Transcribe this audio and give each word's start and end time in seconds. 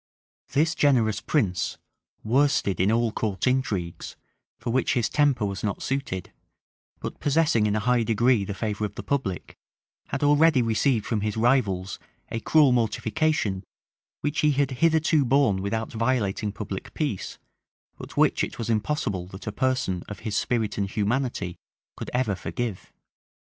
}This 0.53 0.73
generous 0.73 1.21
prince, 1.21 1.77
worsted 2.23 2.79
in 2.79 2.91
all 2.91 3.11
court 3.11 3.45
intrigues, 3.45 4.15
for 4.57 4.71
which 4.71 4.95
his 4.95 5.07
temper 5.09 5.45
was 5.45 5.63
not 5.63 5.83
suited, 5.83 6.33
but 6.99 7.19
possessing 7.19 7.67
in 7.67 7.75
a 7.75 7.79
high 7.81 8.01
degree 8.01 8.43
the 8.43 8.55
favor 8.55 8.83
of 8.85 8.95
the 8.95 9.03
public, 9.03 9.59
had 10.07 10.23
already 10.23 10.63
received 10.63 11.05
from 11.05 11.21
his 11.21 11.37
rivals 11.37 11.99
a 12.31 12.39
cruel 12.39 12.71
mortification, 12.71 13.63
which 14.21 14.39
he 14.39 14.53
had 14.53 14.71
hitherto 14.71 15.23
borne 15.23 15.61
without 15.61 15.91
violating 15.93 16.51
public 16.51 16.95
peace, 16.95 17.37
but 17.99 18.17
which 18.17 18.43
it 18.43 18.57
was 18.57 18.71
impossible 18.71 19.27
that 19.27 19.45
a 19.45 19.51
person 19.51 20.01
of 20.09 20.21
his 20.21 20.35
spirit 20.35 20.79
and 20.79 20.89
humanity 20.89 21.57
could 21.95 22.09
ever 22.11 22.33
forgive. 22.33 22.91